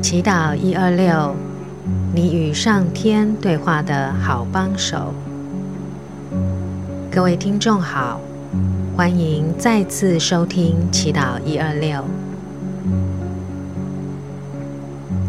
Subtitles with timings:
[0.00, 1.34] 祈祷一二六，
[2.14, 5.14] 你与上天对话的好帮手。
[7.10, 8.20] 各位听众好，
[8.96, 12.04] 欢迎再次收听祈祷一二六。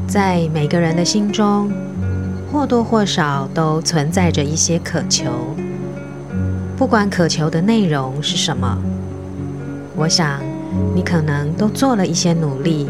[0.08, 1.72] 在每个人的心中，
[2.52, 5.32] 或多或少都存在着一些渴求，
[6.84, 8.78] 不管渴求的内容是什么，
[9.96, 10.42] 我想
[10.94, 12.90] 你可能都做了一些努力，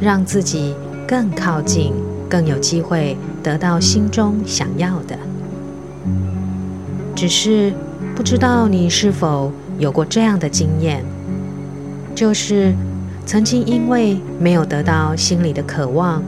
[0.00, 0.74] 让自己。
[1.06, 1.94] 更靠近，
[2.28, 5.16] 更有机会得到心中想要的。
[7.14, 7.72] 只是
[8.16, 11.04] 不知道你是否有过这样的经验，
[12.16, 12.74] 就是
[13.24, 16.20] 曾经因为没有得到心里的渴望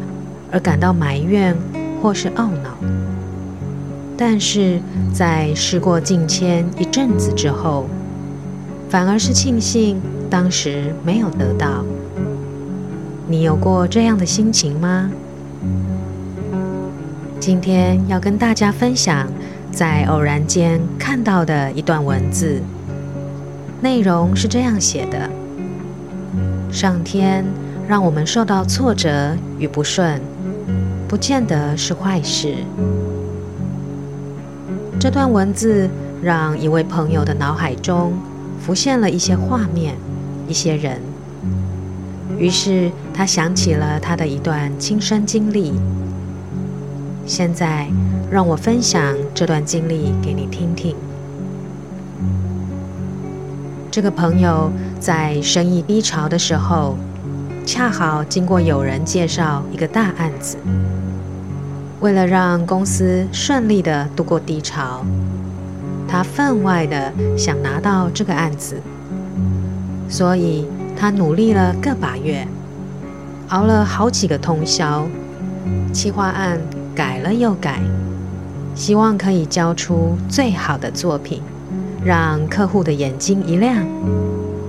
[0.52, 1.56] 而感到埋怨
[2.00, 2.78] 或是懊恼，
[4.20, 4.78] 但是
[5.14, 7.86] 在事过境迁一阵子之后，
[8.90, 9.98] 反而是庆幸
[10.28, 11.82] 当时没有得到。
[13.26, 15.10] 你有过这样的心情吗？
[17.40, 19.26] 今天要跟大家分享，
[19.72, 22.60] 在偶然间看到的一段文字，
[23.80, 25.30] 内容是这样写的：
[26.70, 27.42] 上天
[27.88, 30.20] 让我们受到挫折与不顺，
[31.08, 32.56] 不见得是坏事。
[35.00, 35.88] 这段文字
[36.22, 38.12] 让一位朋友的脑海中
[38.60, 39.96] 浮现了一些画面，
[40.46, 41.00] 一些人。
[42.36, 45.72] 于是他想起了他的一段亲身经历。
[47.24, 47.88] 现在
[48.30, 50.94] 让我分享这段经历给你听听。
[53.90, 56.94] 这个朋友在生意低潮的时候，
[57.64, 60.58] 恰好经过有人介绍一个大案子。
[62.00, 65.04] 为了让公司顺利的度过低潮，
[66.08, 68.80] 他分外的想拿到这个案子，
[70.08, 70.66] 所以。
[70.96, 72.46] 他努力了个把月，
[73.48, 75.06] 熬了好几个通宵，
[75.94, 76.60] 企划案
[76.94, 77.80] 改了又改，
[78.74, 81.40] 希望可以交出最好的作品，
[82.04, 83.82] 让客户的眼睛一亮，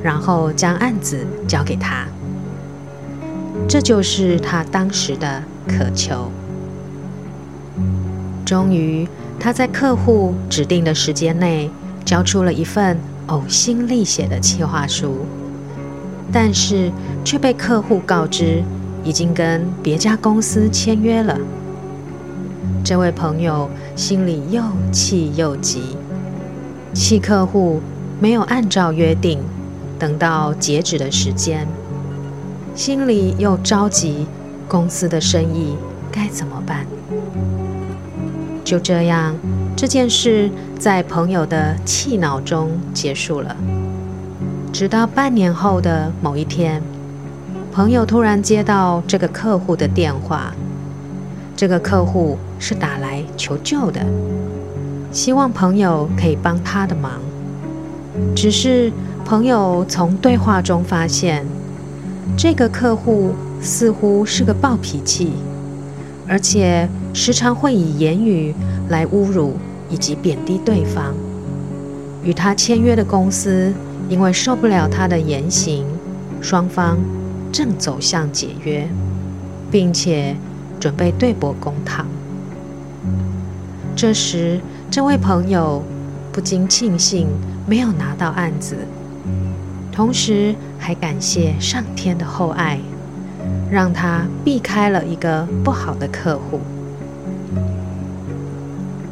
[0.02, 2.06] 然后将案子交给他。
[3.68, 6.32] 这就是他当时的渴求。
[8.52, 9.08] 终于，
[9.40, 11.72] 他在客户指定的时间内
[12.04, 15.20] 交出了一份呕心沥血的企划书。
[16.34, 16.92] 但是
[17.24, 18.62] 却被客户告知
[19.06, 21.38] 已经跟别家公司签约了。
[22.84, 25.96] 这位朋友心里又气又急，
[26.94, 27.80] 气客户
[28.20, 29.40] 没有按照约定
[29.98, 31.66] 等到截止的时间，
[32.76, 34.26] 心里又着急，
[34.68, 35.78] 公司的生意
[36.12, 36.86] 该怎么办？
[38.72, 39.36] 就这样，
[39.76, 40.50] 这件事
[40.80, 43.54] 在朋友的气恼中结束了。
[44.72, 46.82] 直到半年后的某一天，
[47.74, 50.54] 朋友突然接到这个客户的电话。
[51.54, 54.00] 这个客户是打来求救的，
[55.12, 57.20] 希望朋友可以帮他的忙。
[58.34, 58.90] 只是
[59.26, 61.46] 朋友从对话中发现，
[62.38, 65.34] 这个客户似乎是个暴脾气，
[66.28, 68.54] 而且时常会以言语
[68.90, 69.58] 来侮辱
[69.90, 71.14] 以及贬低对方。
[72.24, 73.74] 与他签约的公司。
[74.10, 75.86] 因为受不了他的言行，
[76.42, 76.98] 双方
[77.50, 78.86] 正走向解约，
[79.72, 80.36] 并且
[80.82, 82.06] 准备对簿公堂。
[83.96, 85.82] 这时，这位朋友
[86.34, 87.30] 不禁庆幸
[87.66, 88.76] 没有拿到案子，
[89.94, 92.78] 同时还感谢上天的厚爱，
[93.72, 96.60] 让他避开了一个不好的客户。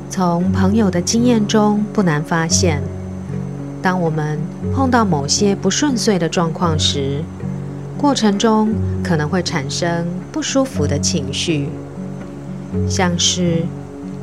[0.10, 2.82] 从朋友的经验中，不难发现。
[3.82, 4.38] 当我们
[4.76, 7.24] 碰到某些不顺遂的状况时，
[7.98, 11.70] 过程中可能会产生不舒服的情绪，
[12.90, 13.64] 像是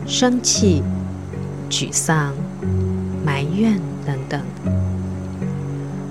[0.07, 0.83] 生气、
[1.71, 2.35] 沮丧、
[3.25, 4.43] 埋怨等等。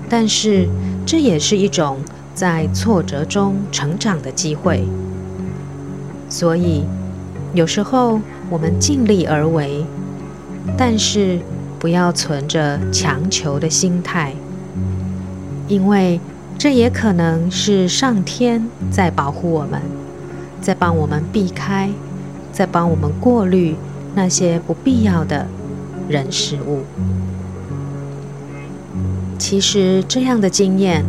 [0.08, 0.68] 但是，
[1.06, 1.98] 这也是一种
[2.36, 4.86] 在挫折中成长的机会。
[6.28, 6.84] 所以，
[7.54, 9.84] 有时候我们尽力而为，
[10.76, 11.40] 但是，
[11.78, 14.34] 不要存着强求的心态，
[15.68, 16.20] 因为
[16.58, 19.80] 这也可能是上天在保护我们，
[20.60, 21.90] 在帮我们避开，
[22.52, 23.76] 在帮我们过滤
[24.14, 25.46] 那些不必要的
[26.08, 26.80] 人事物。
[29.38, 31.04] 其实这样的经验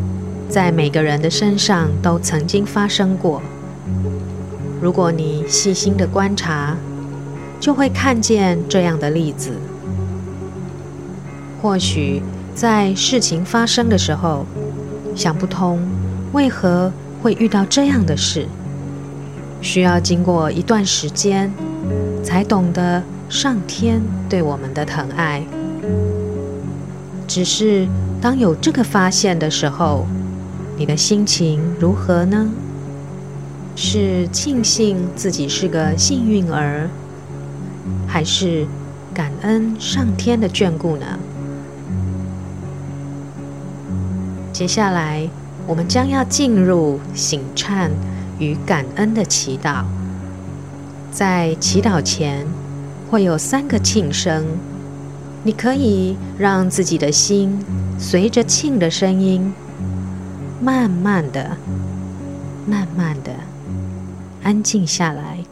[0.49, 3.41] 在每个人的身上都曾经发生过。
[4.81, 6.75] 如果你细心的观察，
[7.59, 9.51] 就会看见这样的例子。
[11.61, 12.21] 或许
[12.53, 14.45] 在事情发生的时候，
[15.15, 15.79] 想不通
[16.33, 16.91] 为何
[17.21, 18.47] 会遇到这样的事，
[19.61, 21.51] 需要经过一段时间，
[22.23, 25.43] 才懂得上天对我们的疼爱。
[27.27, 27.87] 只是
[28.21, 30.05] 当有这个发现的时候，
[30.77, 32.47] 你的心情如何呢？
[33.75, 36.87] 是庆幸自己是个幸运儿，
[38.07, 38.67] 还是
[39.11, 41.05] 感恩上天的眷顾呢？
[44.53, 45.27] 接下来，
[45.65, 47.89] 我们将要进入醒忏
[48.37, 49.83] 与感恩的祈祷。
[51.11, 52.45] 在祈祷前，
[53.09, 54.45] 会有三个庆声，
[55.43, 57.59] 你可以让自己的心
[57.97, 59.53] 随着庆的声音，
[60.61, 61.55] 慢慢的、
[62.67, 63.31] 慢慢的。
[64.43, 65.43] 安静下来，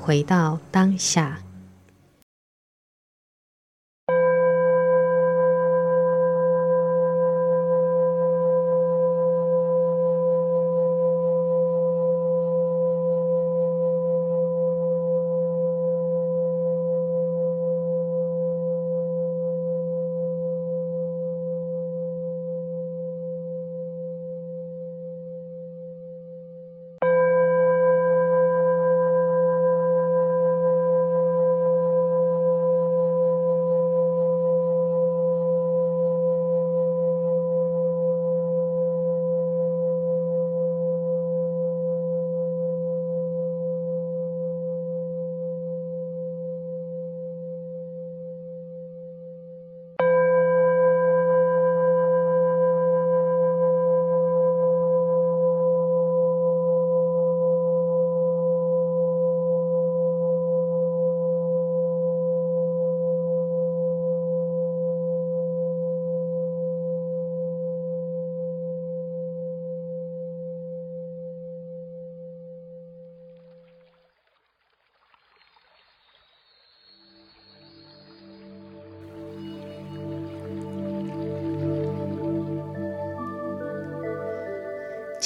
[0.00, 1.43] 回到当下。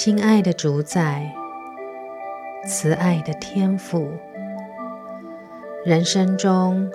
[0.00, 1.35] 亲爱的主宰，
[2.65, 4.12] 慈爱的天父，
[5.85, 6.89] 人生中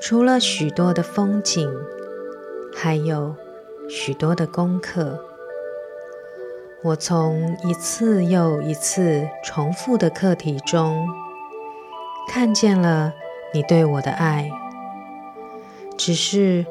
[0.00, 1.70] 除了许多的风景，
[2.74, 3.36] 还有
[3.90, 5.22] 许多的功课。
[6.82, 11.06] 我从一次又一次重复的课题中，
[12.26, 13.12] 看见了
[13.52, 14.50] 你对我的爱。
[15.98, 16.64] 只是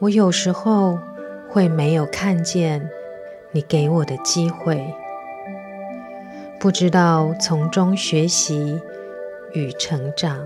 [0.00, 0.98] 我有时候
[1.48, 2.90] 会没有看见
[3.52, 4.92] 你给我的机会。
[6.60, 8.80] 不知道从中学习
[9.52, 10.44] 与成长，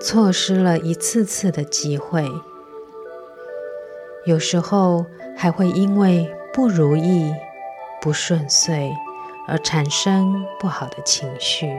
[0.00, 2.26] 错失了一次次的机会，
[4.24, 5.04] 有时候
[5.36, 7.30] 还会因为不如意、
[8.00, 8.90] 不顺遂
[9.46, 11.70] 而产生不好的情绪，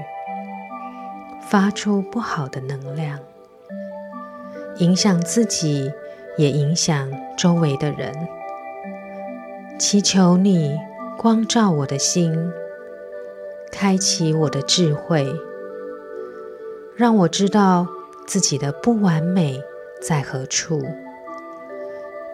[1.42, 3.18] 发出不好的能量，
[4.78, 5.92] 影响自己，
[6.38, 8.14] 也影响周围的人。
[9.80, 10.78] 祈求你。
[11.18, 12.52] 光照我的心，
[13.72, 15.26] 开启我的智慧，
[16.96, 17.88] 让我知道
[18.28, 19.62] 自己的不完美
[20.02, 20.82] 在何处，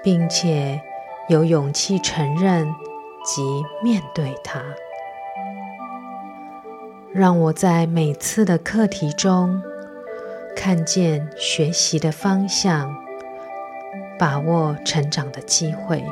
[0.04, 0.81] 并且
[1.28, 2.66] 有勇气承认
[3.24, 3.42] 及
[3.83, 4.64] 面对它。
[7.12, 9.62] 让我在每次的课题中
[10.56, 12.95] 看见学习的方向，
[14.18, 16.04] 把握成长的机会。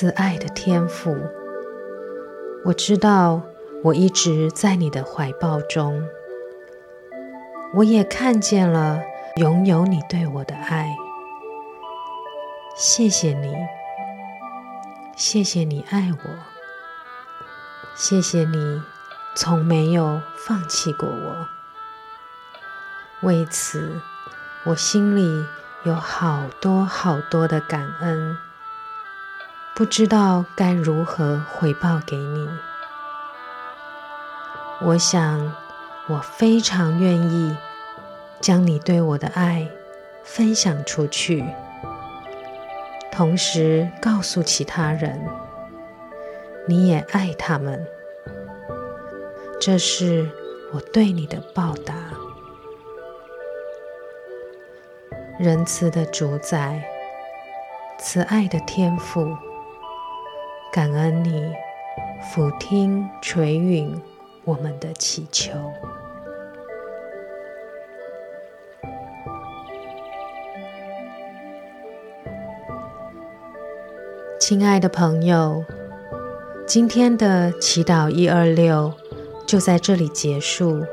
[0.00, 1.18] 慈爱的天父，
[2.64, 3.42] 我知道
[3.82, 6.08] 我一直在你的怀抱中，
[7.74, 9.02] 我也看见了
[9.38, 10.94] 拥有你对我的爱。
[12.76, 13.56] 谢谢你，
[15.16, 16.30] 谢谢你爱我，
[17.96, 18.80] 谢谢你
[19.34, 21.48] 从没有放弃过我。
[23.22, 24.00] 为此，
[24.64, 25.44] 我心里
[25.82, 28.38] 有好多好多的感恩。
[29.78, 32.48] 不知道该如何回报给你。
[34.80, 35.54] 我想，
[36.08, 37.56] 我非常愿意
[38.40, 39.68] 将你对我的爱
[40.24, 41.44] 分享出去，
[43.12, 45.24] 同时告诉其他人，
[46.66, 47.86] 你也爱他们。
[49.60, 50.28] 这是
[50.72, 51.94] 我对你的报答。
[55.38, 56.82] 仁慈的主宰，
[58.00, 59.38] 慈爱的天父。
[60.78, 61.52] 感恩你
[62.22, 64.00] 俯听垂允
[64.44, 65.50] 我们的祈求。
[74.38, 75.64] 亲爱的朋友
[76.64, 78.94] 今天的祈祷一二六
[79.48, 80.84] 就在这里结束。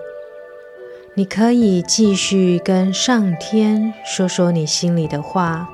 [1.13, 5.69] 你可以继续跟上天说说你心里的话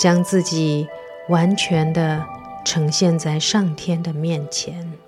[0.00, 0.88] 将自己
[1.28, 2.24] 完全的
[2.64, 5.01] 呈现在上天的面前。